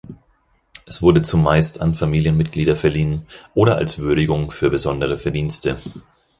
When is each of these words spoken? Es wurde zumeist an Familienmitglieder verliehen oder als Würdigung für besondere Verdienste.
Es 0.87 1.03
wurde 1.03 1.21
zumeist 1.21 1.79
an 1.79 1.93
Familienmitglieder 1.93 2.75
verliehen 2.75 3.27
oder 3.53 3.75
als 3.75 3.99
Würdigung 3.99 4.49
für 4.49 4.71
besondere 4.71 5.19
Verdienste. 5.19 5.77